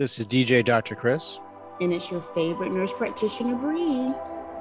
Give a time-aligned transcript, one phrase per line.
[0.00, 0.94] This is DJ Dr.
[0.94, 1.40] Chris.
[1.82, 4.14] And it's your favorite nurse practitioner, Bree.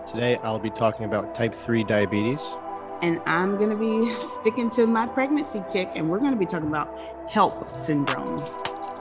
[0.05, 2.57] Today I'll be talking about type 3 diabetes.
[3.01, 6.45] And I'm going to be sticking to my pregnancy kick, and we're going to be
[6.45, 6.93] talking about
[7.31, 8.27] HELLP syndrome.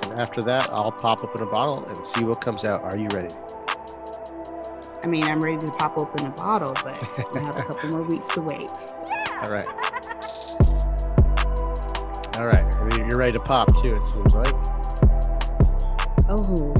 [0.04, 2.82] And after that, I'll pop open a bottle and see what comes out.
[2.82, 3.34] Are you ready?
[5.02, 7.02] I mean, I'm ready to pop open a bottle, but
[7.34, 8.70] we have a couple more weeks to wait.
[9.44, 9.66] All right.
[12.36, 12.96] All right.
[12.96, 14.77] You're ready to pop too, it seems like.
[16.30, 16.74] Oh,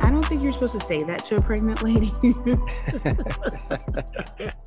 [0.00, 2.12] I don't think you're supposed to say that to a pregnant lady.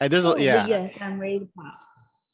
[0.00, 1.74] and there's a, yeah, Yes, I'm ready to pop.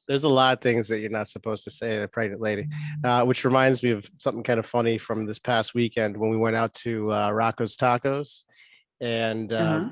[0.09, 2.69] there's a lot of things that you're not supposed to say to a pregnant lady,
[3.05, 6.37] uh, which reminds me of something kind of funny from this past weekend when we
[6.37, 8.43] went out to uh, Rocco's Tacos,
[9.01, 9.89] and uh, Uh-huh.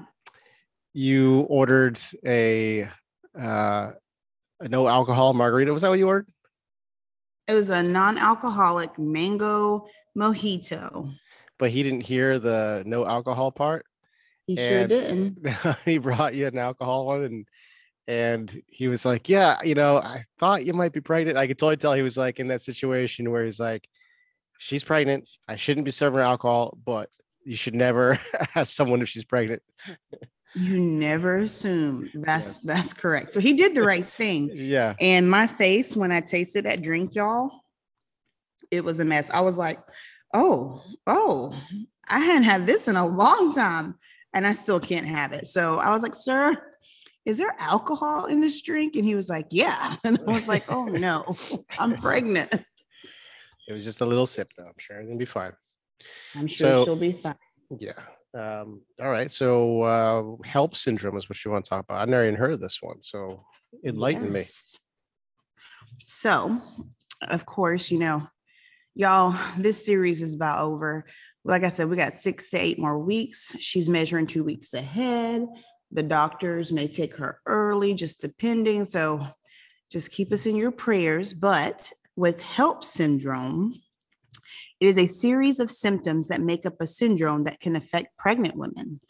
[0.93, 2.89] you ordered a
[3.41, 3.93] uh,
[4.63, 5.73] a no alcohol margarita.
[5.73, 6.29] Was that what you ordered?
[7.51, 11.13] It was a non-alcoholic mango mojito.
[11.59, 13.87] But he didn't hear the no alcohol part.
[14.47, 15.45] You sure didn't.
[15.85, 17.47] he brought you an alcohol one and
[18.07, 21.59] and he was like yeah you know i thought you might be pregnant i could
[21.59, 23.87] totally tell he was like in that situation where he's like
[24.59, 27.11] she's pregnant i shouldn't be serving her alcohol but
[27.45, 28.19] you should never
[28.57, 29.63] ask someone if she's pregnant
[30.55, 32.11] You never assume.
[32.15, 32.63] That's Yes.
[32.63, 33.33] that's correct.
[33.33, 34.51] So he did the right thing.
[34.55, 37.51] yeah And my face when I tasted that drink, y'all,
[38.71, 39.31] it was a mess.
[39.31, 39.79] I was like,
[40.35, 41.55] oh, oh,
[42.09, 43.97] I hadn't had this in a long time,
[44.33, 45.47] and I still can't have it.
[45.47, 46.57] So I was like, sir,
[47.25, 48.97] is there alcohol in this drink?
[48.97, 49.97] And he was like, yeah.
[50.05, 51.37] And I was like, oh no,
[51.79, 52.53] I'm pregnant.
[53.69, 55.53] it was just a little sip though i'm sure everything will be fine
[56.35, 57.37] I'm sure So- she'll be fine.
[57.79, 57.93] yeah
[58.39, 62.09] um all right so uh HELLP syndrome is what you want to talk about i've
[62.09, 63.45] never even heard of this one so
[63.85, 64.79] enlighten me Yes.
[65.99, 66.61] So,
[67.21, 68.27] of course, you know,
[68.95, 71.05] y'all, this series is about over.
[71.45, 73.55] Like I said, we got six to eight more weeks.
[73.59, 75.47] She's measuring two weeks ahead.
[75.93, 78.85] The doctors may take her early, just depending.
[78.85, 79.27] So,
[79.91, 81.35] just keep us in your prayers.
[81.35, 83.81] But with HELLP syndrome,
[84.81, 88.57] it is a series of symptoms that make up a syndrome that can affect pregnant
[88.57, 89.01] women.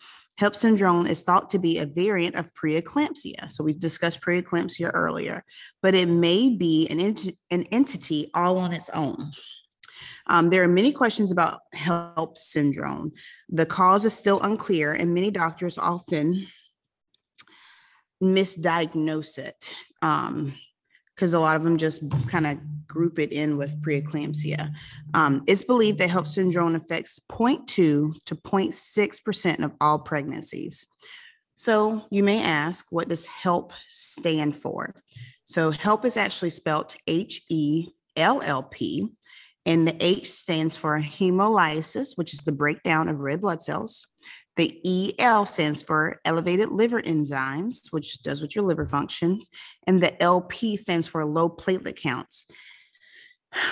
[0.41, 3.51] HELLP syndrome is thought to be a variant of preeclampsia.
[3.51, 5.45] So we've discussed preeclampsia earlier,
[5.83, 9.33] but it may be an, ent- an entity all on its own.
[10.27, 13.13] Um, there are many questions about HELLP syndrome.
[13.49, 16.47] The cause is still unclear, and many doctors often
[18.23, 22.59] misdiagnose it because a lot of them just kind of
[22.91, 24.73] group it in with preeclampsia.
[25.15, 30.87] Um, it's believed that HELLP syndrome affects 0.2 to 0.6% of all pregnancies.
[31.55, 34.95] So you may ask, what does HELLP stand for?
[35.45, 39.09] So HELLP is actually spelled H E L L P,
[39.67, 44.07] and the H stands for hemolysis, which is the breakdown of red blood cells.
[44.57, 49.49] The EL stands for elevated liver enzymes, which does with your liver functions.
[49.87, 52.47] And the LP stands for low platelet counts,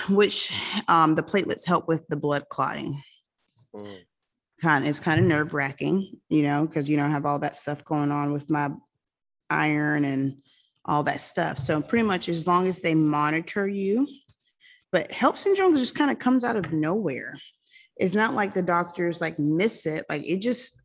[0.09, 0.53] which
[0.87, 3.01] um, the platelets help with the blood clotting.
[3.75, 3.99] Mm.
[4.61, 7.85] Kind it's kind of nerve wracking, you know, because you don't have all that stuff
[7.85, 8.69] going on with my
[9.49, 10.37] iron and
[10.85, 11.57] all that stuff.
[11.57, 14.07] So pretty much as long as they monitor you,
[14.91, 17.39] but HELLP syndrome just kind of comes out of nowhere.
[17.95, 20.05] It's not like the doctors like miss it.
[20.09, 20.81] Like it just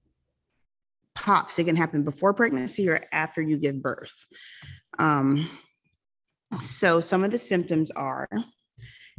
[1.14, 1.58] pops.
[1.58, 4.14] It can happen before pregnancy or after you give birth.
[4.98, 5.48] Um,
[6.60, 8.28] so some of the symptoms are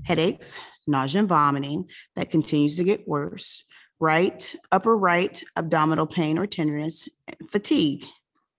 [0.04, 3.64] headaches, nausea and vomiting that continues to get worse,
[4.00, 7.08] right upper right abdominal pain or tenderness,
[7.50, 8.06] fatigue.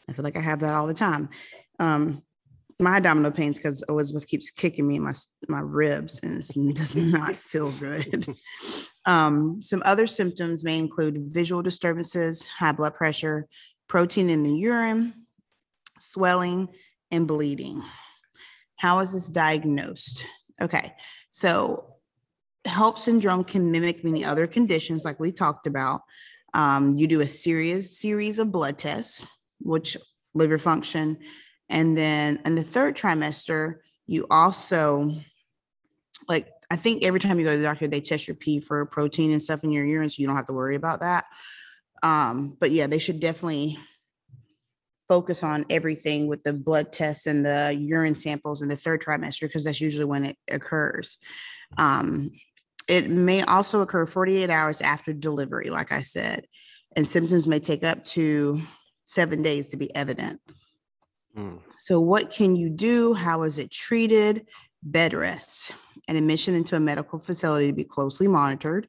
[0.08, 1.28] I feel like I have that all the time.
[1.78, 2.22] Um,
[2.78, 5.14] my abdominal pains because Elizabeth keeps kicking me in my
[5.48, 8.26] my ribs and it does not feel good.
[9.06, 13.47] Um, some other symptoms may include visual disturbances, high blood pressure,
[13.86, 15.14] protein in the urine,
[15.98, 16.68] swelling,
[17.12, 17.84] and bleeding.
[18.76, 20.26] How is this diagnosed?
[20.60, 20.92] Okay,
[21.31, 21.97] so
[22.66, 26.03] HELLP syndrome can mimic many other conditions, like we talked about.
[26.54, 29.24] Um, you do a serious series of blood tests,
[29.60, 29.97] which
[30.34, 31.18] liver function,
[31.68, 35.12] and then in the third trimester, you also
[36.28, 38.84] like I think every time you go to the doctor, they test your pee for
[38.86, 41.27] protein and stuff in your urine, so you don't have to worry about that.
[42.03, 43.78] Um, but yeah, they should definitely
[45.08, 49.42] focus on everything with the blood tests and the urine samples in the third trimester
[49.42, 51.18] because that's usually when it occurs.
[51.76, 52.32] Um,
[52.88, 56.47] it may also occur 48 hours after delivery, like I said,
[56.94, 58.62] and symptoms may take up to
[59.04, 60.41] seven days to be evident.
[61.36, 61.60] Mm.
[61.78, 63.12] So, what can you do?
[63.12, 64.47] How is it treated?
[64.86, 65.72] bed rest,
[66.06, 68.88] and admission into a medical facility to be closely monitored,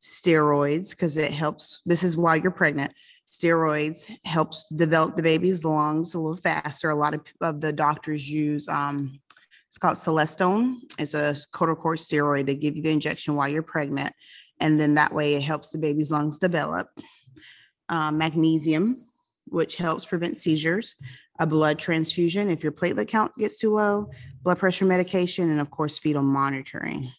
[0.00, 1.80] steroids, because it helps.
[1.86, 2.92] This is while you're pregnant.
[3.30, 6.90] Steroids helps develop the baby's lungs a little faster.
[6.90, 9.20] A lot of, of the doctors use um,
[9.68, 10.76] it's called Celestone.
[10.98, 12.46] It's a corticosteroid.
[12.46, 14.14] They give you the injection while you're pregnant,
[14.60, 16.88] and then that way it helps the baby's lungs develop.
[17.90, 19.06] Uh, magnesium,
[19.46, 20.96] which helps prevent seizures.
[21.38, 24.10] A blood transfusion if your platelet count gets too low.
[24.42, 27.12] Blood pressure medication, and of course fetal monitoring.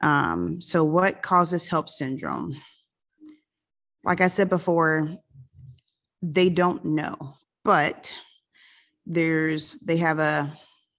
[0.00, 2.56] Um, so, what causes HELLP syndrome?
[4.04, 5.10] Like I said before,
[6.22, 8.14] they don't know, but
[9.06, 10.56] there's they have a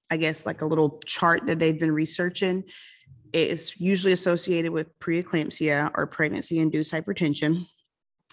[0.09, 2.65] I guess like a little chart that they've been researching.
[3.31, 7.65] It's usually associated with preeclampsia or pregnancy induced hypertension.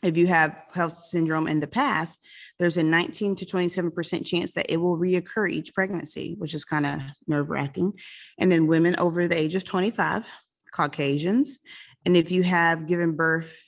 [0.03, 2.21] If you have HELLP syndrome in the past,
[2.59, 6.87] there's a 19 to 27% chance that it will reoccur each pregnancy, which is kind
[6.87, 7.93] of nerve wracking.
[8.38, 10.26] And then women over the age of 25,
[10.73, 11.61] Caucasians,
[12.05, 13.68] and if you have given birth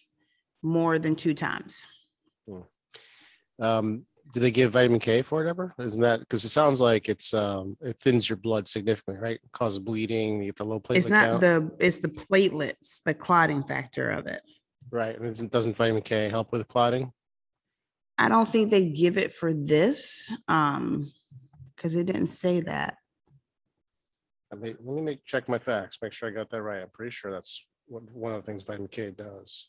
[0.62, 1.84] more than two times.
[2.48, 2.60] Hmm.
[3.64, 5.74] Um, do they give vitamin K for it ever?
[5.78, 9.40] Isn't that because it sounds like it's um it thins your blood significantly, right?
[9.52, 11.40] causes bleeding, you get the low platelet It's not count.
[11.40, 14.42] the, it's the platelets, the clotting factor of it.
[14.90, 15.16] right.
[15.18, 17.12] And isn't- doesn't vitamin K help with clotting?
[18.18, 21.10] I don't think they give it for this, um,
[21.74, 22.96] because it didn't say that.
[24.52, 26.82] I mean, let me make check my facts, make sure I got that right.
[26.82, 29.68] I'm pretty sure that's what one of the things vitamin K does.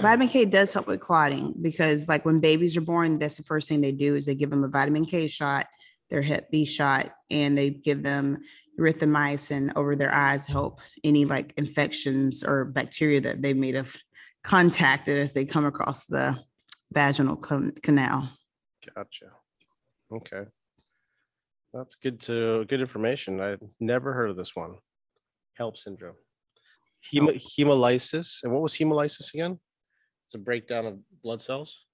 [0.00, 3.68] Vitamin K does help with clotting because like when babies are born, that's the first
[3.68, 5.66] thing they do is they give them a vitamin K shot,
[6.10, 8.38] their hep B shot, and they give them
[8.78, 13.96] erythromycin over their eyes to help any like infections or bacteria that they may have
[14.42, 16.38] contacted as they come across the
[16.92, 18.30] vaginal canal.
[18.94, 19.26] Gotcha.
[20.12, 20.44] Okay.
[21.74, 23.40] That's good to good information.
[23.40, 24.76] I've never heard of this one.
[25.58, 26.14] HELLP syndrome.
[27.12, 27.32] Hemo, oh.
[27.32, 28.42] hemolysis.
[28.42, 29.58] And what was hemolysis again?
[30.28, 31.86] It's a breakdown of blood cells.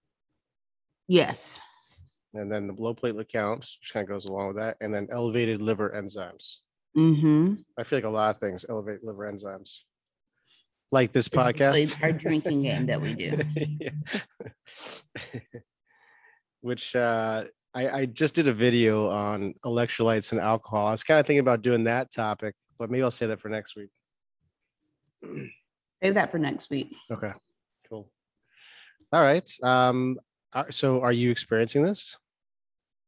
[1.07, 1.61] Yes.
[2.35, 4.77] And then the low platelet counts, which kind of goes along with that.
[4.81, 6.57] And then elevated liver enzymes.
[6.97, 7.55] Mm-hmm.
[7.79, 9.79] I feel like a lot of things elevate liver enzymes.
[10.91, 12.03] Like this It's actually podcast.
[12.03, 13.39] our drinking game that we do.
[13.79, 13.91] Yeah.
[16.61, 20.89] Which uh, I, I just did a video on electrolytes and alcohol.
[20.89, 23.49] I was kind of thinking about doing that topic, but maybe I'll say that for
[23.49, 23.91] next week.
[26.03, 26.93] Save that for next week.
[27.13, 27.31] Okay.
[29.15, 29.49] All right.
[29.63, 30.19] Um,
[30.53, 32.17] uh, so are you experiencing this?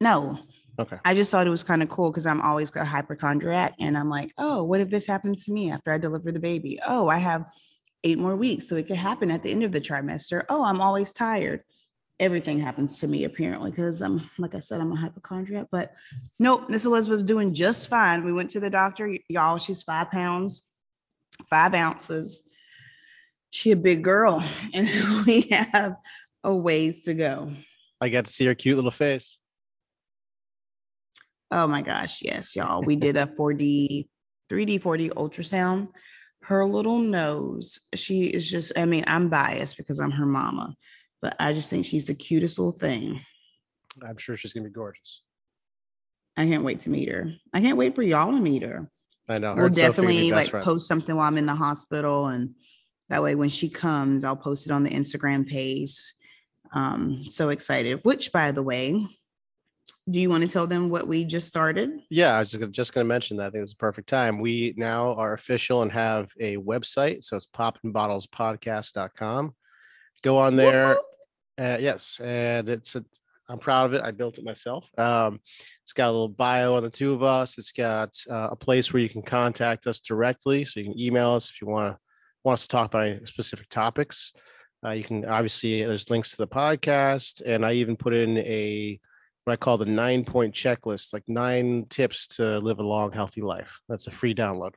[0.00, 0.38] No,
[0.78, 0.98] Okay.
[1.06, 4.08] I just thought it was kind of cool because I'm always a hypochondriac and I'm
[4.10, 6.78] like, oh, what if this happens to me after I deliver the baby?
[6.86, 7.46] Oh, I have
[8.04, 8.68] eight more weeks.
[8.68, 10.44] So it could happen at the end of the trimester.
[10.50, 11.62] Oh, I'm always tired.
[12.20, 15.68] Everything happens to me apparently because I'm, like I said, I'm a hypochondriac.
[15.72, 15.92] But
[16.38, 18.22] nope, Miss Elizabeth's doing just fine.
[18.22, 19.08] We went to the doctor.
[19.08, 20.68] y- Y'all, she's five pounds,
[21.50, 22.48] five ounces.
[23.56, 24.44] She a big girl
[24.74, 25.96] and we have
[26.44, 27.52] a ways to go.
[28.02, 29.38] I got to see her cute little face.
[31.50, 32.82] Oh my gosh, yes, y'all.
[32.82, 34.08] We did a 4D,
[34.50, 35.88] 3D, 4D ultrasound.
[36.42, 40.74] Her little nose, she is just, I mean, I'm biased because I'm her mama,
[41.22, 43.22] but I just think she's the cutest little thing.
[44.06, 45.22] I'm sure she's gonna be gorgeous.
[46.36, 47.32] I can't wait to meet her.
[47.54, 48.90] I can't wait for y'all to meet her.
[49.30, 49.54] I know.
[49.54, 50.64] We'll and Sophie are gonna be definitely like friends.
[50.64, 52.54] post something while I'm in the hospital and
[53.08, 55.96] that way when she comes, I'll post it on the Instagram page.
[56.72, 59.06] Um, so excited, which by the way,
[60.08, 62.00] do you want to tell them what we just started?
[62.10, 63.46] Yeah, I was just going to mention that.
[63.46, 64.40] I think it's a perfect time.
[64.40, 67.24] We now are official and have a website.
[67.24, 69.54] So it's poppingbottlespodcast.com.
[70.22, 70.98] Go on there.
[71.58, 73.04] Uh, yes, and it's a,
[73.48, 74.02] I'm proud of it.
[74.02, 74.88] I built it myself.
[74.98, 75.40] Um,
[75.82, 77.58] it's got a little bio on the two of us.
[77.58, 81.32] It's got uh, a place where you can contact us directly, so you can email
[81.32, 82.00] us if you want to
[82.46, 84.32] want us to talk about any specific topics.
[84.84, 89.00] Uh, you can obviously there's links to the podcast, and I even put in a
[89.44, 93.42] what I call the nine point checklist, like nine tips to live a long, healthy
[93.42, 93.80] life.
[93.88, 94.74] That's a free download.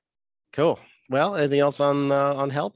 [0.52, 0.80] Cool.
[1.10, 2.76] Well, anything else on uh, on help?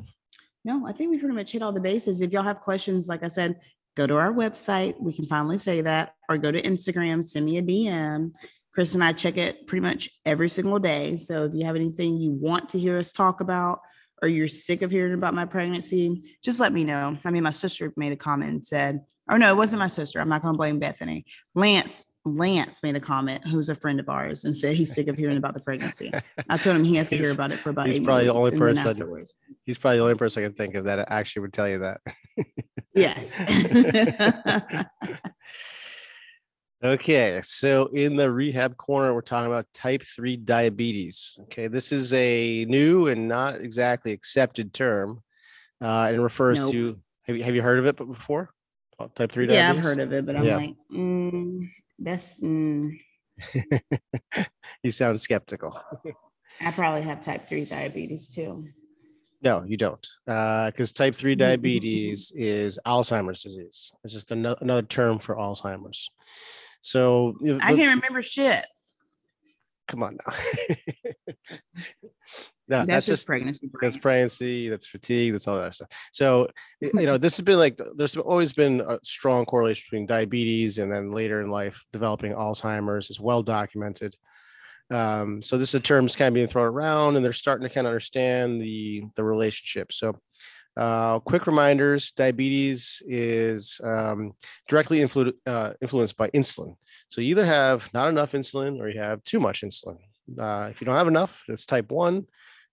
[0.63, 2.21] No, I think we pretty much hit all the bases.
[2.21, 3.59] If y'all have questions, like I said,
[3.97, 5.00] go to our website.
[5.01, 8.31] We can finally say that, or go to Instagram, send me a DM.
[8.75, 11.17] Chris and I check it pretty much every single day.
[11.17, 13.81] So if you have anything you want to hear us talk about,
[14.22, 17.17] or you're sick of hearing about my pregnancy, just let me know.
[17.25, 20.20] I mean, my sister made a comment and said, or no, it wasn't my sister.
[20.20, 21.25] I'm not going to blame Bethany.
[21.55, 25.17] Lance, Lance made a comment, who's a friend of ours, and said he's sick of
[25.17, 26.12] hearing about the pregnancy.
[26.50, 28.51] I told him he has to hear about it for about he's probably the only
[28.51, 29.34] weeks, and then person- afterwards.
[29.65, 32.01] He's probably the only person I can think of that actually would tell you that.
[32.93, 33.39] Yes.
[36.83, 41.37] Okay, so in the rehab corner, we're talking about type 3 diabetes.
[41.43, 45.21] Okay, this is a new and not exactly accepted term.
[45.81, 46.71] Uh, and refers Nope.
[46.71, 48.49] to have you have you heard of it before?
[49.15, 49.53] Type 3 diabetes?
[49.55, 50.57] Yeah, I've heard of it, but I'm Yeah.
[50.57, 52.91] like, mm, that's, mm,
[54.83, 55.79] you sound skeptical.
[56.59, 58.67] I probably have type three diabetes too.
[59.41, 60.05] No, you don't.
[60.25, 63.91] Because type 3 diabetes is Alzheimer's disease.
[64.03, 66.09] It's just ano- another term for Alzheimer's.
[66.83, 68.65] So you know, I can't remember shit.
[69.87, 70.33] come on now.
[72.67, 73.69] no, That's, that's just just pregnancy.
[73.81, 75.87] that's pregnancy, that's fatigue, that's all that stuff.
[76.11, 76.49] So,
[76.81, 80.91] you know, this has been like there's always been a strong correlation between diabetes and
[80.91, 84.15] then later in life developing Alzheimer's is well documented.
[84.91, 87.67] Um, so this is a term that's kind of being thrown around, and they're starting
[87.67, 89.93] to kind of understand the the relationship.
[89.93, 90.19] So,
[90.77, 94.33] uh, quick reminders: diabetes is um,
[94.67, 96.75] directly influ- uh, influenced by insulin.
[97.09, 99.97] So you either have not enough insulin or you have too much insulin.
[100.39, 102.25] Uh, if you don't have enough, that's type one,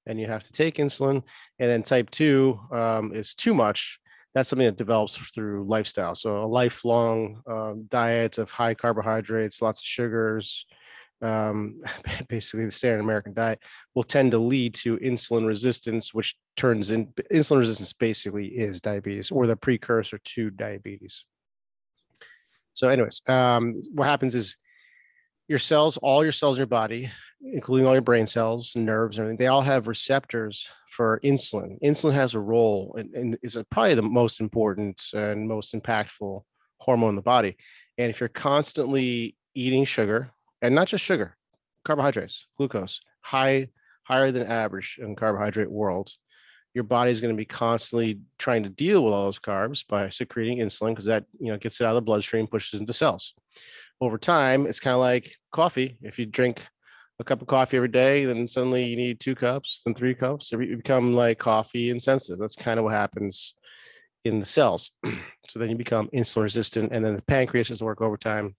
[0.07, 1.23] and you have to take insulin.
[1.59, 3.99] And then type two um, is too much.
[4.35, 6.15] That's something that develops through lifestyle.
[6.15, 10.67] So a lifelong um, diet of high carbohydrates, lots of sugars,
[11.23, 11.83] um,
[12.29, 13.61] basically the standard American diet,
[13.95, 19.31] will tend to lead to insulin resistance, which turns in insulin resistance basically is diabetes
[19.31, 21.25] or the precursor to diabetes.
[22.73, 24.57] So, anyways, um, what happens is
[25.49, 27.11] your cells, all your cells in your body,
[27.43, 31.81] including all your brain cells, nerves, and everything, they all have receptors for insulin.
[31.83, 36.43] Insulin has a role and, and is probably the most important and most impactful
[36.79, 37.57] hormone in the body.
[37.99, 40.31] And if you're constantly eating sugar,
[40.63, 41.37] and not just sugar,
[41.85, 43.69] carbohydrates, glucose, high,
[44.05, 46.13] higher than average in carbohydrate world,
[46.75, 50.09] your body is going to be constantly trying to deal with all those carbs by
[50.09, 53.35] secreting insulin because that you know gets it out of the bloodstream, pushes into cells.
[54.01, 55.99] Over time, it's kind of like coffee.
[56.03, 56.63] If you drink
[57.19, 60.53] a cup of coffee every day, then suddenly you need two cups, then three cups.
[60.53, 62.39] You become like coffee insensitive.
[62.39, 63.55] That's kind of what happens
[64.25, 64.91] in the cells.
[65.49, 68.55] so then you become insulin resistant, and then the pancreas doesn't work overtime.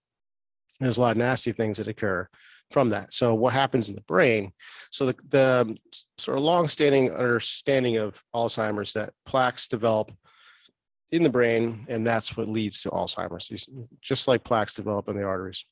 [0.82, 2.28] There's a lot of nasty things that occur
[2.70, 3.12] from that.
[3.12, 4.52] So what happens in the brain?
[4.90, 5.76] So the, the um,
[6.18, 10.12] sort of long-standing understanding of Alzheimer's that plaques develop
[11.10, 13.68] in the brain, and that's what leads to Alzheimer's,
[14.00, 15.64] just like plaques develop in the arteries.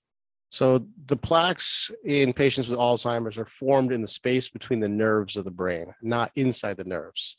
[0.51, 5.37] So the plaques in patients with Alzheimer's are formed in the space between the nerves
[5.37, 7.37] of the brain, not inside the nerves.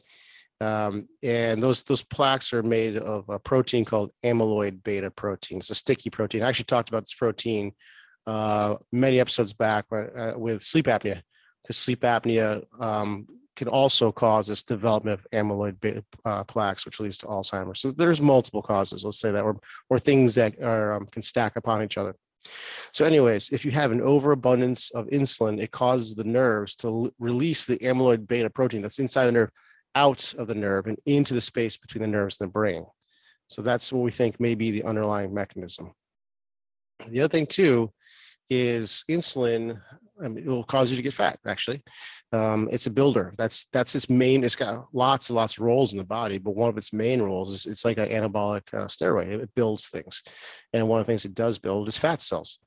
[0.62, 5.58] Um, and those those plaques are made of a protein called amyloid beta protein.
[5.58, 6.44] It's a sticky protein.
[6.44, 7.74] I actually talked about this protein
[8.28, 11.22] uh, many episodes back uh, with sleep apnea,
[11.64, 17.00] because sleep apnea um, can also cause this development of amyloid beta uh, plaques, which
[17.00, 17.82] leads to Alzheimer's.
[17.82, 19.04] So there's multiple causes.
[19.04, 22.16] Let's say that, or or things that are um, can stack upon each other.
[22.92, 27.12] So, anyways, if you have an overabundance of insulin, it causes the nerves to l-
[27.20, 29.52] release the amyloid beta protein that's inside the nerve
[29.96, 32.86] out of the nerve and into the space between the nerves and the brain.
[33.48, 35.94] So that's what we think may be the underlying mechanism.
[37.08, 37.92] The other thing too
[38.50, 39.82] is insulin.
[40.24, 41.40] I mean, it will cause you to get fat.
[41.48, 41.82] Actually,
[42.32, 43.34] um, it's a builder.
[43.38, 44.44] That's that's its main.
[44.44, 47.22] It's got lots and lots of roles in the body, but one of its main
[47.22, 49.42] roles is it's like an anabolic uh, steroid.
[49.42, 50.22] It builds things,
[50.74, 52.60] and one of the things it does build is fat cells.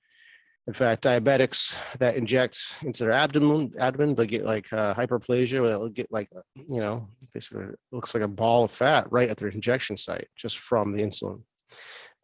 [0.67, 5.69] In fact, diabetics that inject into their abdomen, abdomen, they get like uh, hyperplasia, where
[5.69, 9.49] they'll get like, you know, basically looks like a ball of fat right at their
[9.49, 11.43] injection site just from the insulin.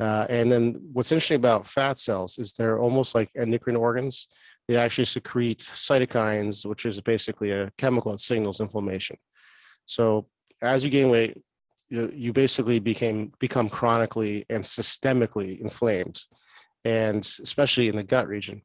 [0.01, 4.27] Uh, and then what's interesting about fat cells is they're almost like endocrine organs.
[4.67, 9.19] They actually secrete cytokines, which is basically a chemical that signals inflammation.
[9.85, 10.29] So
[10.63, 11.37] as you gain weight,
[11.91, 16.23] you, you basically became become chronically and systemically inflamed
[16.85, 18.63] and especially in the gut region.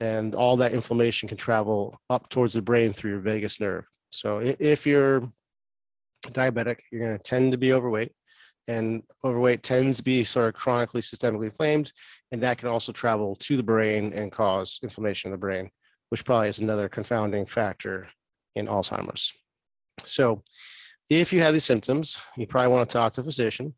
[0.00, 3.84] And all that inflammation can travel up towards the brain through your vagus nerve.
[4.10, 5.30] So if you're
[6.26, 8.12] diabetic, you're going to tend to be overweight,
[8.66, 11.92] and overweight tends to be sort of chronically systemically inflamed,
[12.32, 15.70] and that can also travel to the brain and cause inflammation in the brain,
[16.08, 18.08] which probably is another confounding factor
[18.56, 19.32] in Alzheimer's.
[20.04, 20.42] So
[21.10, 23.74] if you have these symptoms, you probably want to talk to a physician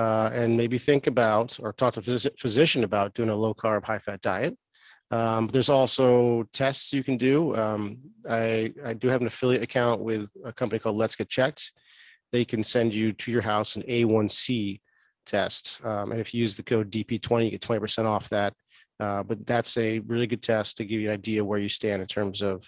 [0.00, 3.52] uh, and maybe think about or talk to a physi- physician about doing a low
[3.52, 4.56] carb, high fat diet.
[5.10, 7.54] Um, there's also tests you can do.
[7.56, 11.72] Um, I, I do have an affiliate account with a company called Let's Get Checked.
[12.32, 14.80] They can send you to your house an A1C
[15.26, 15.80] test.
[15.84, 18.54] Um, and if you use the code DP20, you get 20% off that.
[19.00, 22.00] Uh, but that's a really good test to give you an idea where you stand
[22.00, 22.64] in terms of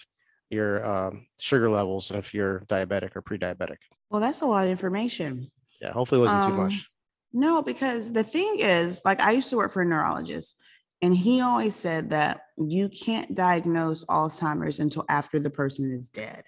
[0.49, 3.77] your um, sugar levels and if you're diabetic or pre-diabetic.
[4.11, 5.49] Well, that's a lot of information.
[5.81, 6.89] Yeah, hopefully it wasn't too Um, much.
[7.33, 10.61] No, because the thing is, like I used to work for a neurologist
[11.01, 16.43] And he always said that you can't diagnose Alzheimer's until after the person is dead.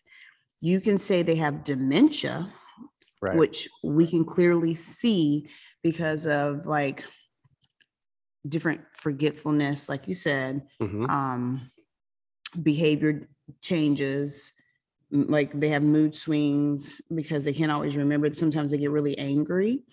[0.61, 2.47] You can say they have dementia,
[3.21, 3.35] Right.
[3.35, 5.49] which we can clearly see
[5.83, 7.03] because of like
[8.47, 11.09] different forgetfulness, like you said, Mhm.
[11.09, 11.71] um,
[12.63, 13.27] behavior
[13.61, 14.53] changes,
[15.11, 18.33] like they have mood swings because they can't always remember.
[18.33, 19.83] Sometimes they get really angry.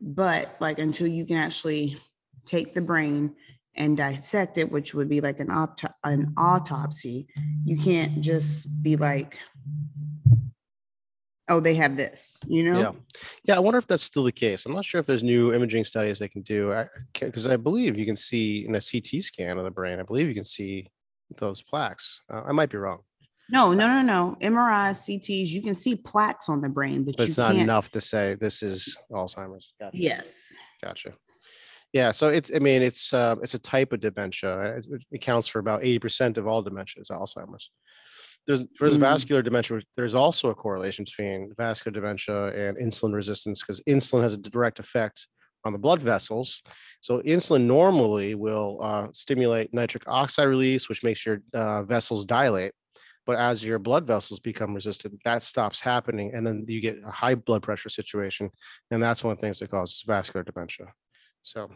[0.00, 2.00] But like until you can actually
[2.46, 3.34] take the brain
[3.74, 7.28] and dissect it, which would be like an auto- an autopsy,
[7.64, 9.38] you can't just be like,
[11.48, 12.80] oh, they have this, you know?
[12.80, 12.92] Yeah.
[13.44, 13.56] Yeah.
[13.56, 14.66] I wonder if that's still the case.
[14.66, 16.84] I'm not sure if there's new imaging studies they can do.
[17.18, 20.28] Because I, believe you can see in a CT scan of the brain, I believe
[20.28, 20.90] you can see
[21.36, 22.20] those plaques.
[22.32, 23.00] Uh, I might be wrong,
[23.50, 24.36] No, no, no, no.
[24.42, 27.62] MRIs, CTs, you can see plaques on the brain, but but it's not can't.
[27.62, 29.72] enough to say this is Alzheimer's.
[29.80, 29.96] Gotcha.
[29.96, 30.52] Yes.
[30.84, 31.14] Gotcha.
[31.94, 32.12] Yeah.
[32.12, 34.76] So it's, I mean, it's, uh, it's a type of dementia.
[34.76, 37.70] It it accounts for about 80% of all dementia is Alzheimer's.
[38.46, 39.00] There's, there's Mm.
[39.00, 39.80] vascular dementia.
[39.96, 44.78] There's also a correlation between vascular dementia and insulin resistance because insulin has a direct
[44.78, 45.26] effect
[45.64, 46.62] on the blood vessels.
[47.00, 52.72] So insulin normally will uh, stimulate nitric oxide release, which makes your uh, vessels dilate.
[53.28, 57.10] But as your blood vessels become resistant, that stops happening, and then you get a
[57.10, 58.50] high blood pressure situation,
[58.90, 60.94] and that's one of the things that causes vascular dementia.
[61.42, 61.68] So,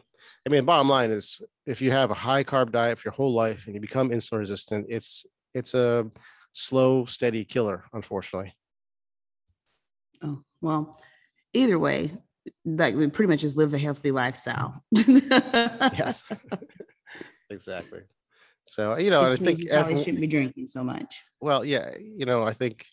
[0.47, 3.35] I mean, bottom line is, if you have a high carb diet for your whole
[3.35, 6.11] life and you become insulin resistant, it's it's a
[6.55, 8.57] slow, steady killer, unfortunately.
[10.23, 10.99] Oh, well,
[11.53, 12.17] either way,
[12.65, 14.83] like we pretty much just live a healthy lifestyle.
[14.91, 16.25] Yes,
[17.51, 18.01] exactly.
[18.66, 21.21] So, you know, I think we probably every- shouldn't be drinking so much.
[21.40, 22.87] well, yeah, you know, I think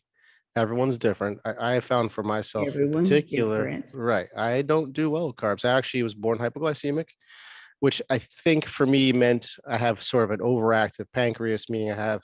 [0.56, 1.40] everyone's different.
[1.46, 3.86] I, found for myself Everyone's particular, different.
[3.94, 4.28] right?
[4.36, 5.64] I don't do well with carbs.
[5.66, 7.06] I actually was born hypoglycemic,
[7.80, 11.96] which I think for me meant I have sort of an overactive pancreas, meaning I
[11.96, 12.22] have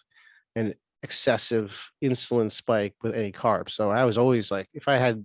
[0.56, 0.74] an
[1.04, 3.72] excessive insulin spike with any carbs.
[3.72, 5.24] So I was always like, if I had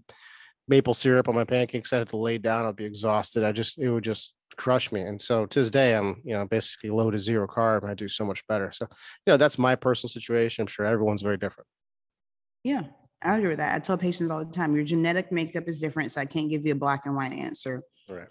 [0.68, 3.42] maple syrup on my pancakes, I had to lay down, I'd be exhausted.
[3.44, 5.00] I just, it would just crush me.
[5.00, 7.94] And so to this day, I'm, you know, basically low to zero carb and I
[7.94, 8.70] do so much better.
[8.70, 8.86] So,
[9.26, 10.62] you know, that's my personal situation.
[10.62, 11.66] I'm sure everyone's very different.
[12.62, 12.82] Yeah,
[13.22, 13.74] I agree with that.
[13.74, 16.66] I tell patients all the time, your genetic makeup is different, so I can't give
[16.66, 17.82] you a black and white answer.
[18.06, 18.28] Right.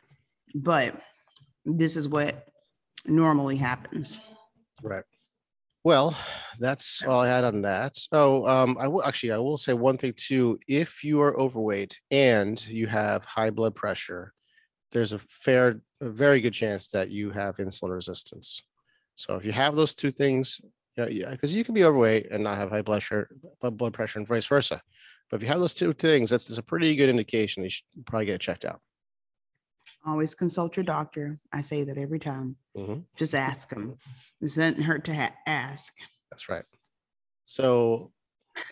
[0.53, 1.01] But
[1.65, 2.47] this is what
[3.07, 4.19] normally happens.
[4.83, 5.03] Right.
[5.83, 6.15] Well,
[6.59, 7.95] that's all I had on that.
[8.11, 10.59] Oh, um, I will actually, I will say one thing too.
[10.67, 14.33] If you are overweight and you have high blood pressure,
[14.91, 18.61] there's a fair, a very good chance that you have insulin resistance.
[19.15, 20.61] So if you have those two things,
[20.95, 23.29] you know, yeah, because you can be overweight and not have high blood pressure,
[23.61, 24.81] blood pressure, and vice versa.
[25.29, 27.63] But if you have those two things, that's, that's a pretty good indication.
[27.63, 28.81] You should probably get checked out.
[30.05, 31.39] Always consult your doctor.
[31.51, 32.55] I say that every time.
[32.75, 33.03] Mhm.
[33.17, 33.97] Just ask them.
[34.39, 35.93] This doesn't hurt to ha- ask.
[36.31, 36.63] That's right.
[37.43, 38.11] So,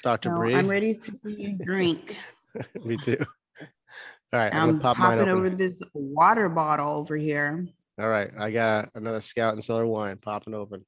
[0.03, 0.29] Dr.
[0.29, 2.17] So Bree, I'm ready to see you drink.
[2.85, 3.17] me too.
[4.33, 7.65] All right, I'm, I'm pop popping over this water bottle over here.
[7.97, 10.85] All right, I got another Scout and Cellar wine popping open.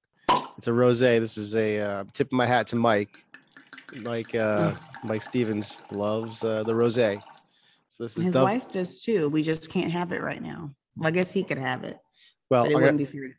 [0.57, 1.21] It's a rosé.
[1.21, 3.17] This is a uh, tip of my hat to Mike.
[4.01, 4.73] Mike uh,
[5.05, 7.21] Mike Stevens loves uh, the rosé.
[7.87, 8.43] So this is His Dove.
[8.43, 9.29] wife does too.
[9.29, 10.71] We just can't have it right now.
[10.97, 11.97] Well, I guess he could have it,
[12.49, 13.29] well, it I'm wouldn't gonna.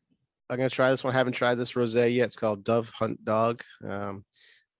[0.49, 1.15] I'm gonna try this one.
[1.15, 2.25] I haven't tried this rosé yet.
[2.25, 3.63] It's called Dove Hunt Dog.
[3.87, 4.25] Um,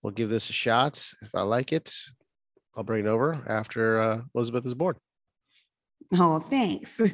[0.01, 1.07] we'll give this a shot.
[1.21, 1.93] If I like it,
[2.75, 4.95] I'll bring it over after uh, Elizabeth is born.
[6.13, 6.99] Oh, thanks.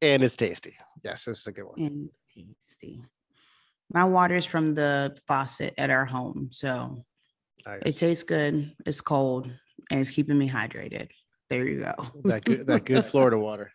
[0.00, 0.74] And it's tasty.
[1.04, 1.78] Yes, this is a good one.
[1.78, 2.24] and it's
[2.76, 3.00] tasty.
[3.92, 7.04] My water is from the faucet at our home, so
[7.66, 7.82] Nice.
[7.86, 8.72] it tastes good.
[8.84, 9.48] It's cold
[9.90, 11.10] and it's keeping me hydrated.
[11.50, 11.94] There you go.
[12.24, 13.70] that good that good Florida water.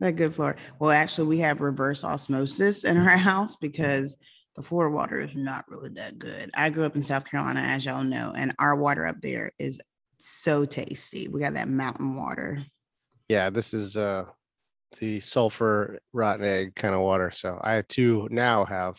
[0.00, 0.58] That good Florida.
[0.80, 4.16] Well, actually, we have reverse osmosis in our house because
[4.56, 6.50] the Florida water is not really that good.
[6.54, 9.80] I grew up in South Carolina, as y'all know, and our water up there is
[10.24, 11.28] so tasty.
[11.28, 12.64] We got that mountain water.
[13.28, 14.24] yeah, this is uh
[15.00, 17.30] the sulfur rotten egg kind of water.
[17.30, 18.98] So I too now have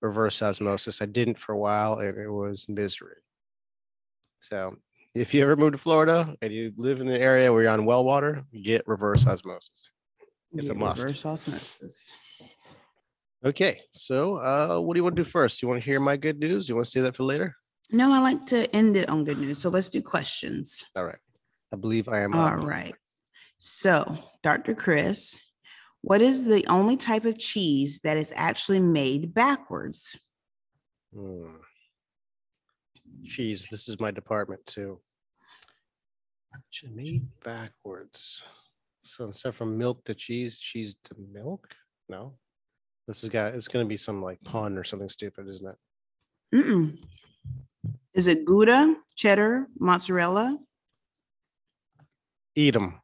[0.00, 1.02] reverse osmosis.
[1.02, 3.16] I didn't for a while and it was misery.
[4.38, 4.76] So
[5.14, 7.84] if you ever move to Florida and you live in an area where you're on
[7.84, 9.82] well water, get reverse osmosis.
[10.54, 11.02] It's a Get must.
[11.02, 12.12] Reverse osmosis.
[13.44, 15.60] Okay, so uh what do you want to do first?
[15.60, 16.68] You want to hear my good news?
[16.68, 17.56] You want to say that for later?
[17.90, 19.58] No, I like to end it on good news.
[19.58, 20.84] So let's do questions.
[20.96, 21.18] All right.
[21.72, 22.94] I believe I am All right.
[23.58, 24.74] So, Dr.
[24.74, 25.38] Chris,
[26.02, 30.18] what is the only type of cheese that is actually made backwards?
[31.14, 31.56] Hmm.
[33.24, 35.00] Cheese, this is my department too.
[36.94, 38.42] Made backwards.
[39.02, 41.68] So instead from milk to cheese, cheese to milk?
[42.08, 42.34] No.
[43.06, 45.76] This is got, it's gonna be some like pun or something stupid, isn't it?
[46.54, 46.98] Mm-mm.
[48.14, 50.58] Is it Gouda, cheddar, mozzarella?
[52.56, 53.00] Edam.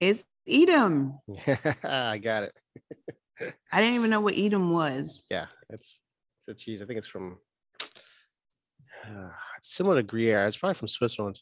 [0.00, 1.18] It's Edam.
[1.84, 2.52] I got it.
[3.72, 5.24] I didn't even know what Edam was.
[5.30, 6.00] Yeah, it's
[6.40, 6.82] it's a cheese.
[6.82, 7.38] I think it's from
[9.06, 10.46] uh, it's similar to Gruyere.
[10.46, 11.40] It's probably from Switzerland.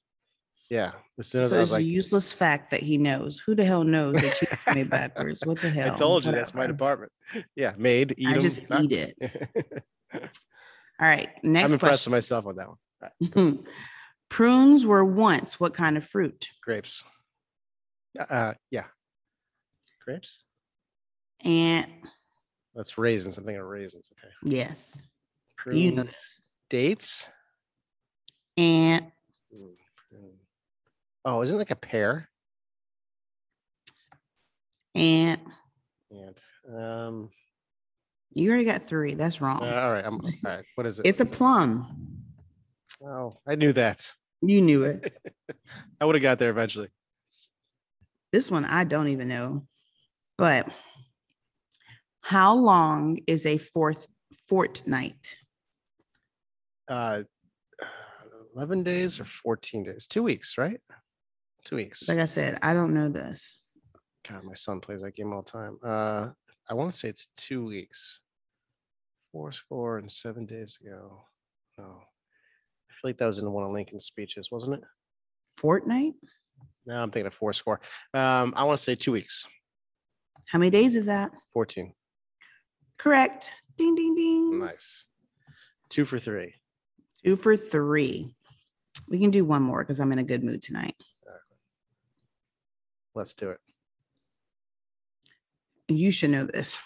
[0.70, 0.92] Yeah.
[1.18, 3.38] As soon as So I it's was a useless fact that he knows.
[3.46, 5.42] Who the hell knows that cheese is made backwards?
[5.44, 5.92] What the hell?
[5.92, 7.12] I told you that's my department.
[7.54, 8.14] Yeah, made.
[8.18, 10.46] Eat I just eat backwards.
[11.00, 12.12] All right, Next I'm impressed question.
[12.12, 12.68] with myself on that
[13.40, 13.64] one.
[14.30, 16.48] Prunes were once what kind of fruit?
[16.64, 17.04] Grapes.
[18.18, 18.84] Uh, yeah.
[20.04, 20.42] Grapes.
[21.44, 21.86] And
[22.74, 23.36] That's raisins.
[23.38, 24.08] I'm thinking of raisins.
[24.12, 24.32] Okay.
[24.42, 25.02] yes,
[25.70, 26.40] you know this.
[26.70, 27.26] dates.
[28.56, 29.12] And.
[31.24, 32.28] Oh, isn't it like a pear?
[34.94, 35.40] and
[36.10, 36.36] And
[36.74, 37.30] um,
[38.32, 39.14] you already got three.
[39.14, 39.64] That's wrong.
[39.64, 40.04] uh, all right.
[40.04, 40.64] I'm all right.
[40.74, 41.06] What is it?
[41.06, 42.22] it's a plum.
[43.04, 44.12] oh, I knew that.
[44.42, 45.16] You knew it.
[46.00, 46.88] I would have got there eventually.
[48.32, 49.66] This one I don't even know.
[50.38, 50.68] But
[52.20, 54.08] how long is a fourth
[54.48, 55.36] fortnight?
[56.88, 57.22] Uh,
[58.54, 60.06] 11 days or 14 days?
[60.06, 60.80] Two weeks, right?
[61.64, 62.08] Two weeks.
[62.08, 63.58] Like I said, I don't know this.
[64.28, 65.78] God, my son plays that game all the time.
[65.84, 66.28] Uh,
[66.68, 68.20] I want to say it's two weeks.
[69.32, 71.24] Four score and seven days ago.
[71.78, 74.80] No, I feel like that was in one of Lincoln's speeches, wasn't it?
[75.56, 76.14] Fortnight?
[76.86, 77.80] No, I'm thinking of four score.
[78.14, 79.46] Um, I want to say two weeks,
[80.48, 81.32] How many days is that?
[81.52, 81.92] 14.
[82.98, 83.52] Correct.
[83.76, 84.60] Ding ding ding.
[84.60, 85.06] Nice.
[85.90, 86.54] Two for three.
[87.24, 88.34] Two for three.
[89.08, 90.94] We can do one more because I'm in a good mood tonight.
[93.14, 93.58] Let's do it.
[95.88, 96.78] You should know this.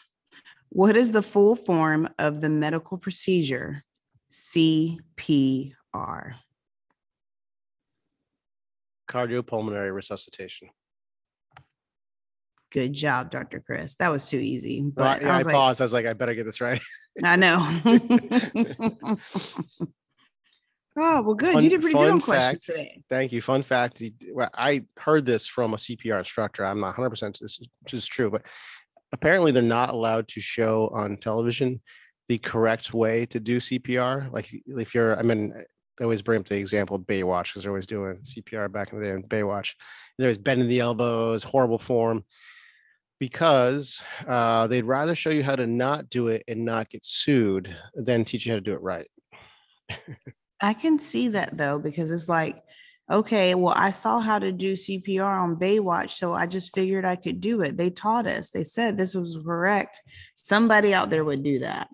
[0.68, 3.82] What is the full form of the medical procedure
[4.30, 5.74] CPR?
[9.08, 10.68] Cardiopulmonary resuscitation.
[12.72, 13.58] Good job, Dr.
[13.58, 13.96] Chris.
[13.96, 14.92] That was too easy.
[14.94, 15.80] But yeah, I I, was like, paused.
[15.80, 16.80] I was like, I better get this right.
[17.24, 17.58] I know.
[20.96, 21.54] oh, well, good.
[21.54, 23.02] Fun- you did pretty good on questions today.
[23.08, 23.42] Thank you.
[23.42, 24.00] Fun fact:
[24.32, 26.64] well, I heard this from a CPR instructor.
[26.64, 28.42] I'm not 100 percent this is this is true, but
[29.12, 31.81] apparently they're not allowed to show on television
[32.29, 34.33] the correct way to do CPR.
[34.33, 35.53] Like if you're, I mean,
[35.99, 38.99] they always bring up the example of Baywatch because they're always doing CPR back in
[38.99, 39.75] the day in Baywatch.
[40.16, 42.25] There's bending the elbows, horrible form,
[43.18, 47.77] because uh, they'd rather show you how to not do it and not get sued
[47.94, 49.09] than teach you how to do it right.
[50.62, 52.62] I can see that though, because it's like,
[53.11, 57.16] okay, well, I saw how to do CPR on Baywatch, so I just figured I
[57.16, 57.77] could do it.
[57.77, 60.01] They taught us, they said this was correct.
[60.37, 61.88] Somebody out there would do that.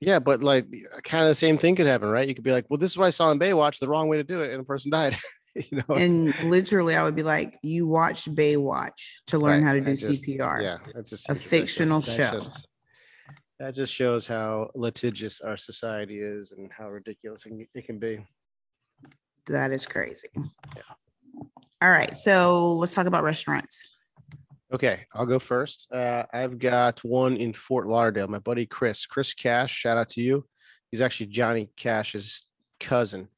[0.00, 0.66] Yeah, but like
[1.04, 2.28] kind of the same thing could happen, right?
[2.28, 4.16] You could be like, "Well, this is what I saw in Baywatch, the wrong way
[4.16, 5.16] to do it," and the person died.
[5.54, 8.90] you know, And literally, I would be like, you watched Baywatch
[9.28, 10.62] to learn Right, how to do just- CPR.
[10.62, 12.30] Yeah, that's just A fictional That's show.
[12.32, 12.66] just-
[13.60, 18.26] that just shows how litigious our society is and how ridiculous it can be.
[19.46, 20.28] That is crazy.
[21.80, 23.82] All right, so let's talk about restaurants.
[24.72, 25.88] Okay, I'll go first.
[25.92, 28.28] Uh, I've got one in Fort Lauderdale.
[28.28, 29.74] My buddy Chris, Chris Cash.
[29.74, 30.46] Shout out to you.
[30.90, 32.44] He's actually Johnny Cash's
[32.80, 33.28] cousin.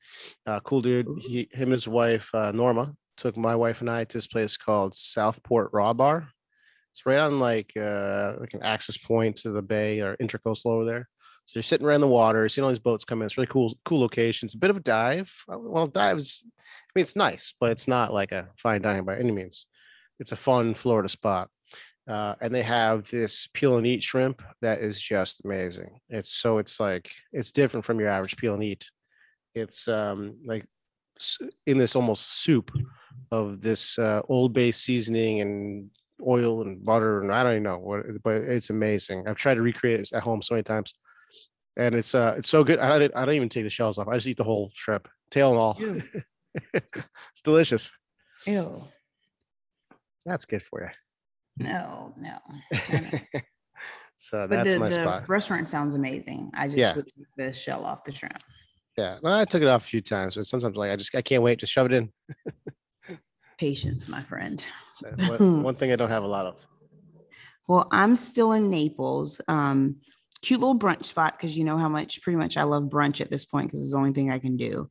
[0.47, 1.09] Uh, cool dude.
[1.21, 4.57] He, him and his wife uh, Norma took my wife and I to this place
[4.57, 6.29] called Southport Raw Bar.
[6.93, 10.85] It's right on like uh, like an access point to the bay or intercoastal over
[10.85, 11.09] there.
[11.47, 13.27] So you're sitting around the water, seeing all these boats come in.
[13.27, 14.47] It's really cool, cool location.
[14.47, 15.31] It's a bit of a dive.
[15.53, 16.43] Uh, Well, dives.
[16.45, 16.51] I
[16.95, 19.67] mean, it's nice, but it's not like a fine dining by any means
[20.21, 21.49] it's a fun Florida spot.
[22.09, 25.99] Uh, and they have this peel and eat shrimp that is just amazing.
[26.11, 28.91] It's so it's like it's different from your average peel and eat.
[29.55, 30.67] It's um like
[31.67, 32.71] in this almost soup
[33.31, 35.91] of this uh, Old Bay seasoning and
[36.27, 39.27] oil and butter and I don't even know what, but it's amazing.
[39.27, 40.93] I've tried to recreate it at home so many times,
[41.77, 42.79] and it's uh it's so good.
[42.79, 44.09] I don't I don't even take the shells off.
[44.09, 45.79] I just eat the whole shrimp, tail and all.
[46.73, 47.91] It's delicious.
[48.47, 48.85] Ew,
[50.25, 51.65] That's good for you.
[51.67, 52.39] no, no.
[54.15, 55.29] so that's the, my the spot.
[55.29, 56.53] restaurant sounds amazing.
[56.55, 56.95] I just Yeah.
[56.95, 58.39] would take the shell off the shrimp.
[58.97, 61.23] Yeah, well, I took it off a few times, but sometimes like I just I
[61.23, 62.13] can't wait to shove it in.
[63.59, 64.63] Patience, my friend.
[65.27, 66.57] One, one thing I don't have a lot of.
[67.67, 69.41] Well, I'm still in Naples.
[69.49, 69.97] Um,
[70.45, 73.31] cute little brunch spot because you know how much pretty much I love brunch at
[73.31, 74.91] this point because it's the only thing I can do.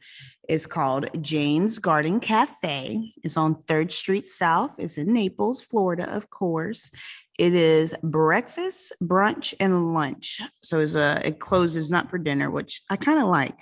[0.50, 3.14] It's called Jane's Garden Cafe.
[3.24, 4.80] It's on 3rd Street South.
[4.80, 6.90] It's in Naples, Florida, of course.
[7.38, 10.42] It is breakfast, brunch, and lunch.
[10.64, 13.56] So it's a it closes not for dinner, which I kind of like.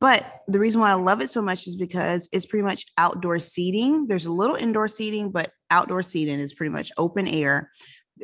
[0.00, 3.38] But the reason why I love it so much is because it's pretty much outdoor
[3.38, 4.06] seating.
[4.06, 7.70] There's a little indoor seating, but outdoor seating is pretty much open air.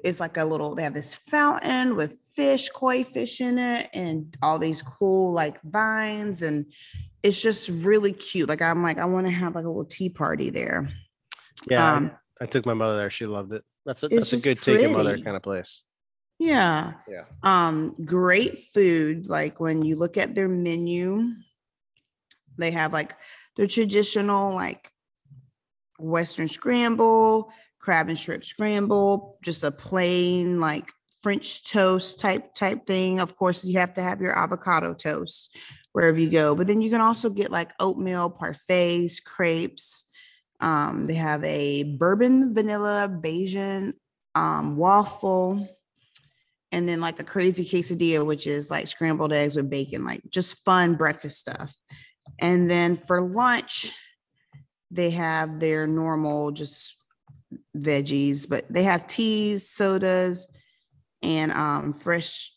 [0.03, 4.37] It's like a little, they have this fountain with fish, koi fish in it, and
[4.43, 6.43] all these cool like vines.
[6.43, 6.67] And
[7.23, 8.49] it's just really cute.
[8.49, 10.89] Like I'm like, I want to have like a little tea party there.
[11.69, 11.95] Yeah.
[11.95, 13.11] Um, I, took my mother there.
[13.11, 13.63] She loved it.
[13.85, 14.79] That's a that's a good pretty.
[14.79, 15.83] take your mother kind of place.
[16.39, 16.95] Yeah.
[17.09, 17.25] Yeah.
[17.43, 19.29] Um, great food.
[19.29, 21.31] Like when you look at their menu,
[22.59, 23.15] they have like
[23.57, 24.91] the traditional like
[25.99, 27.53] Western scramble,
[27.83, 30.91] crab and shrimp scramble, just a plain like
[31.23, 33.21] French toast type type thing.
[33.21, 35.57] Of course, you have to have your avocado toast
[35.93, 36.55] wherever you go.
[36.55, 40.07] But then you can also get like oatmeal parfaits, crepes.
[40.61, 43.95] Um, they have a bourbon vanilla Belgian
[44.35, 45.69] um, waffle,
[46.71, 50.65] and then like a crazy quesadilla, which is like scrambled eggs with bacon, like just
[50.65, 51.75] fun breakfast stuff.
[52.39, 53.93] And then for lunch,
[54.91, 57.02] they have their normal just
[57.77, 60.49] veggies, but they have teas, sodas,
[61.23, 62.53] and um, fresh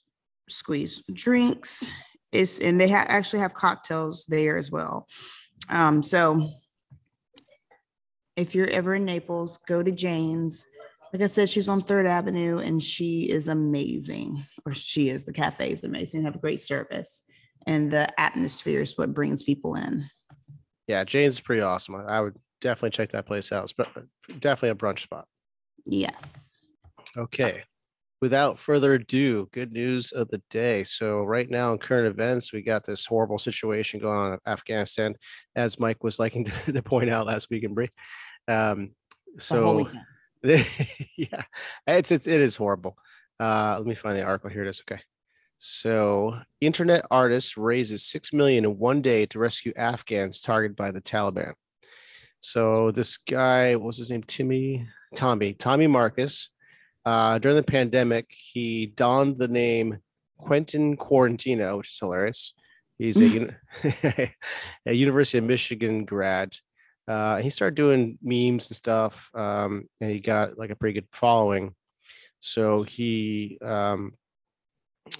[0.49, 1.85] squeezed drinks.
[2.31, 5.07] It's and they ha- actually have cocktails there as well.
[5.69, 6.49] Um, so
[8.35, 10.65] if you're ever in Naples, go to Jane's.
[11.13, 14.43] Like I said, she's on Third Avenue and she is amazing.
[14.65, 17.23] Or she is, the cafe is amazing, have a great service
[17.65, 20.05] and the atmosphere is what brings people in.
[20.87, 21.95] Yeah, Jane's pretty awesome.
[21.95, 23.71] I would definitely check that place out.
[23.77, 23.87] But
[24.39, 25.25] definitely a brunch spot.
[25.85, 26.53] Yes.
[27.17, 27.63] Okay.
[28.21, 30.83] Without further ado, good news of the day.
[30.83, 35.15] So right now in current events, we got this horrible situation going on in Afghanistan,
[35.55, 37.91] as Mike was liking to, to point out last week in Bree.
[38.47, 38.91] Um,
[39.37, 39.89] so
[40.43, 41.43] yeah,
[41.87, 42.97] it's, it's it is horrible.
[43.39, 44.63] Uh, let me find the article here.
[44.63, 45.01] It is okay.
[45.57, 51.01] So, internet artist raises six million in one day to rescue Afghans targeted by the
[51.01, 51.53] Taliban.
[52.45, 54.21] So this guy, what was his name?
[54.21, 56.49] Timmy, Tommy, Tommy Marcus.
[57.03, 59.97] Uh, during the pandemic, he donned the name
[60.37, 62.53] Quentin Quarantino, which is hilarious.
[62.99, 63.49] He's a,
[64.85, 66.55] a University of Michigan grad.
[67.07, 71.07] Uh, he started doing memes and stuff, um, and he got like a pretty good
[71.11, 71.73] following.
[72.41, 74.13] So he um,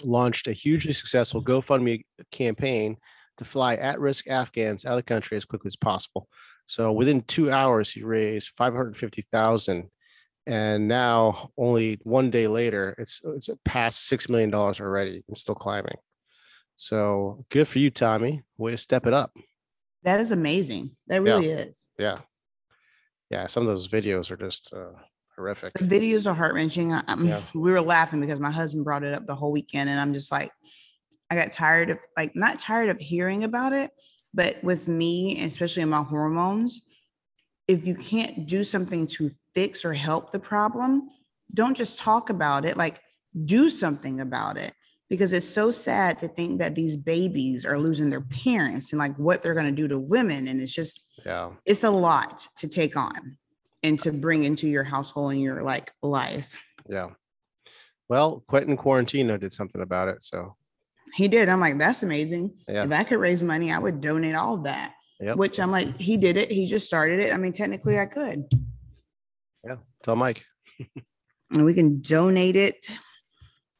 [0.04, 2.98] launched a hugely successful GoFundMe campaign
[3.38, 6.28] to fly at-risk Afghans out of the country as quickly as possible.
[6.66, 9.90] So within two hours, he raised 550,000.
[10.48, 15.56] And now, only one day later, it's it's past six million dollars already and still
[15.56, 15.96] climbing.
[16.76, 18.42] So good for you, Tommy.
[18.56, 19.32] Way to step it up.
[20.04, 20.92] That is amazing.
[21.08, 21.56] That really yeah.
[21.56, 21.84] is.
[21.98, 22.18] Yeah.
[23.28, 23.46] Yeah.
[23.48, 24.92] Some of those videos are just uh,
[25.36, 25.72] horrific.
[25.74, 26.90] The videos are heart wrenching.
[26.90, 27.40] Yeah.
[27.52, 30.30] We were laughing because my husband brought it up the whole weekend, and I'm just
[30.30, 30.52] like,
[31.30, 33.90] I got tired of like not tired of hearing about it,
[34.32, 36.80] but with me, especially in my hormones,
[37.68, 41.08] if you can't do something to fix or help the problem,
[41.52, 42.76] don't just talk about it.
[42.76, 43.00] Like
[43.44, 44.72] do something about it
[45.08, 49.16] because it's so sad to think that these babies are losing their parents and like
[49.16, 52.66] what they're going to do to women and it's just yeah it's a lot to
[52.66, 53.36] take on
[53.86, 56.56] and to bring into your household and your like life.
[56.88, 57.10] Yeah.
[58.08, 60.24] Well, Quentin Quarantino did something about it.
[60.24, 60.56] So
[61.14, 61.48] he did.
[61.48, 62.54] I'm like, that's amazing.
[62.68, 62.84] Yeah.
[62.84, 64.92] If I could raise money, I would donate all of that.
[65.20, 65.36] Yep.
[65.36, 66.50] Which I'm like, he did it.
[66.50, 67.32] He just started it.
[67.32, 68.44] I mean, technically I could.
[69.64, 69.76] Yeah.
[70.02, 70.42] Tell Mike.
[71.54, 72.90] and we can donate it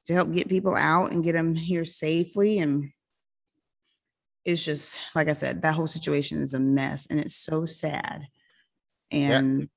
[0.06, 2.58] to help get people out and get them here safely.
[2.58, 2.90] And
[4.44, 8.28] it's just like I said, that whole situation is a mess and it's so sad.
[9.10, 9.68] And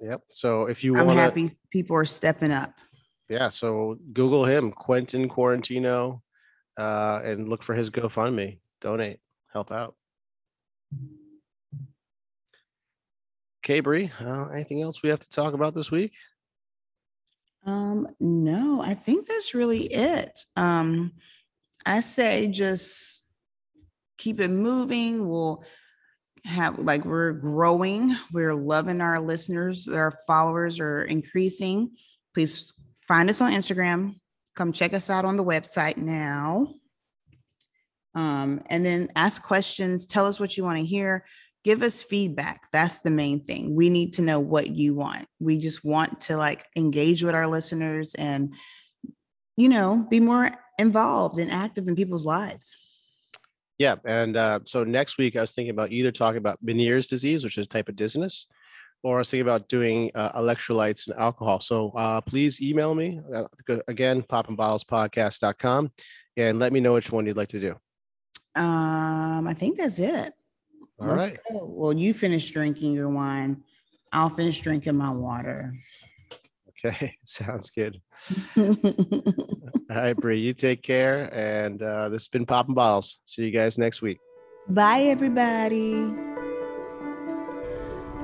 [0.00, 0.22] Yep.
[0.28, 2.74] So if you I'm want happy people are stepping up.
[3.28, 3.48] Yeah.
[3.48, 6.20] So Google him, Quentin Quarantino,
[6.78, 8.58] uh, and look for his GoFundMe.
[8.80, 9.20] Donate,
[9.52, 9.94] help out.
[13.64, 14.10] Okay, Bree.
[14.20, 16.12] Uh, anything else we have to talk about this week?
[17.64, 20.38] Um, no, I think that's really it.
[20.54, 21.12] Um,
[21.86, 23.26] I say just
[24.18, 25.26] keep it moving.
[25.26, 25.64] We'll
[26.44, 31.90] have like we're growing we're loving our listeners our followers are increasing
[32.34, 32.74] please
[33.08, 34.16] find us on instagram.
[34.54, 36.74] Come check us out on the website now.
[38.14, 40.06] Um, and then ask questions.
[40.06, 41.24] Tell us what you want to hear.
[41.64, 42.66] Give us feedback.
[42.72, 43.74] That's the main thing.
[43.74, 45.26] We need to know what you want.
[45.40, 48.54] We just want to like engage with our listeners and
[49.56, 52.74] you know be more involved and active in people's lives.
[53.78, 57.42] Yeah, and uh, so next week I was thinking about either talking about Meniere's disease,
[57.42, 58.46] which is a type of dizziness,
[59.04, 61.60] or I was thinking about doing uh, electrolytes and alcohol.
[61.60, 63.44] So uh, please email me uh,
[63.86, 65.92] again, poppingbottlespodcast.com,
[66.36, 67.76] and let me know which one you'd like to do.
[68.56, 70.32] Um, I think that's it.
[71.00, 71.38] All Let's right.
[71.52, 71.66] go.
[71.66, 73.62] Well, you finish drinking your wine.
[74.12, 75.74] I'll finish drinking my water.
[76.86, 77.16] Okay.
[77.24, 78.00] Sounds good.
[78.56, 78.76] All
[79.90, 81.28] right, Bree, you take care.
[81.32, 83.18] And uh, this has been Popping Bottles.
[83.26, 84.18] See you guys next week.
[84.68, 86.33] Bye, everybody.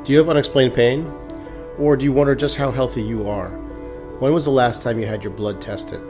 [0.03, 1.05] Do you have unexplained pain?
[1.79, 3.51] Or do you wonder just how healthy you are?
[4.19, 6.01] When was the last time you had your blood tested?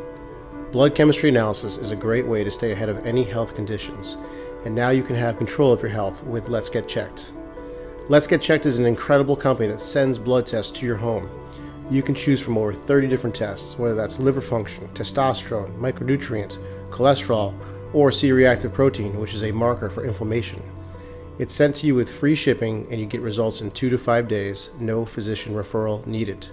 [0.70, 4.16] Blood chemistry analysis is a great way to stay ahead of any health conditions,
[4.64, 7.32] and now you can have control of your health with Let's Get Checked.
[8.08, 11.28] Let's Get Checked is an incredible company that sends blood tests to your home.
[11.90, 16.58] You can choose from over 30 different tests, whether that's liver function, testosterone, micronutrient,
[16.90, 17.58] cholesterol,
[17.92, 20.62] or C reactive protein, which is a marker for inflammation.
[21.40, 24.28] It's sent to you with free shipping and you get results in two to five
[24.28, 26.48] days, no physician referral needed.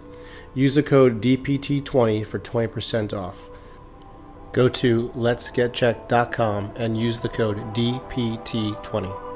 [0.53, 3.49] Use the code DPT20 for 20% off.
[4.53, 9.26] Go to letsgetchecked.com and use the code DPT20.